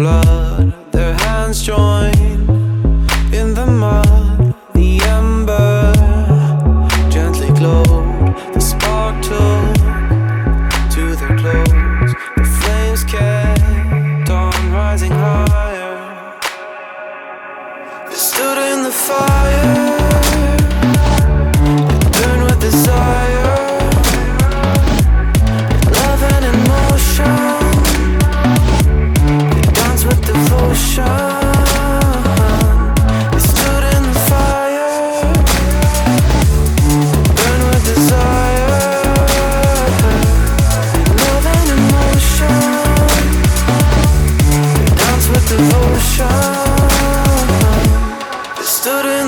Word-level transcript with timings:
blood, 0.00 0.72
their 0.92 1.14
hands 1.24 1.60
join 1.62 2.14
in 3.38 3.52
the 3.58 3.66
mud. 3.66 4.54
The 4.72 4.90
ember 5.18 5.92
gently 7.10 7.50
glowed, 7.58 8.34
the 8.54 8.60
spark 8.60 9.14
took 9.30 9.74
to 10.94 11.02
their 11.20 11.34
clothes. 11.40 12.12
The 12.38 12.46
flames 12.58 13.04
kept 13.04 14.30
on 14.30 14.58
rising 14.72 15.12
higher. 15.12 15.98
They 18.08 18.20
stood 18.30 18.58
in 18.72 18.82
the 18.84 18.94
fire. 19.08 19.89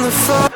the 0.02 0.10
floor. 0.10 0.51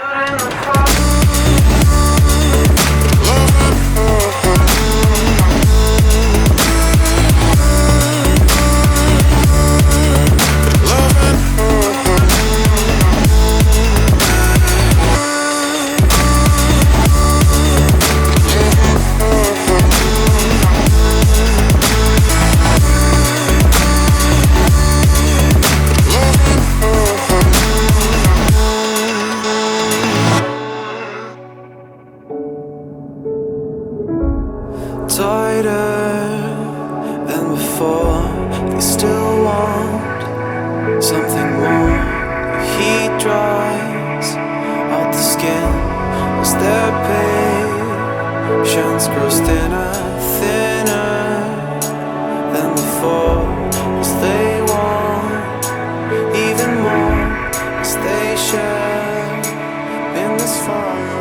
You 38.74 38.80
still 38.80 39.44
want 39.44 40.22
something 41.02 41.50
more. 41.62 41.98
He 42.77 42.92
dries 43.22 44.28
out 44.94 45.12
the 45.12 45.22
skin 45.32 45.72
as 46.42 46.52
their 46.62 46.90
patience 48.66 49.08
grows 49.08 49.38
thinner, 49.40 49.92
thinner 50.38 51.16
than 52.52 52.68
before. 52.74 53.46
As 54.02 54.10
they 54.24 54.50
want 54.72 55.64
even 56.46 56.70
more, 56.86 57.22
as 57.80 57.92
they 58.04 58.28
share 58.48 59.42
in 60.22 60.30
this 60.38 60.56
fire. 60.66 61.15